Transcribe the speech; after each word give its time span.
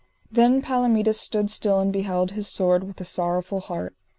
Then 0.31 0.63
Palomides 0.63 1.19
stood 1.19 1.51
still 1.51 1.79
and 1.79 1.93
beheld 1.93 2.31
his 2.31 2.47
sword 2.47 2.85
with 2.85 2.99
a 3.01 3.05
sorrowful 3.05 3.59
heart. 3.59 3.95